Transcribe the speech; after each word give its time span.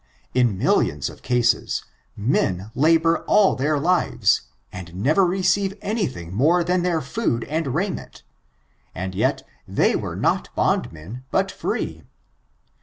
In 0.33 0.57
millions 0.57 1.11
of 1.11 1.21
cases, 1.21 1.85
men 2.17 2.71
labor 2.73 3.19
all 3.27 3.55
their 3.55 3.77
lives, 3.77 4.41
and 4.71 4.95
never 4.95 5.23
receive 5.27 5.75
anything 5.79 6.33
more 6.33 6.63
than 6.63 6.81
their 6.81 7.01
food 7.01 7.43
and 7.43 7.75
raiment, 7.75 8.23
and 8.95 9.13
yet, 9.13 9.43
they 9.67 9.95
were 9.95 10.15
notbondmen, 10.15 11.25
but 11.29 11.51
free. 11.51 12.01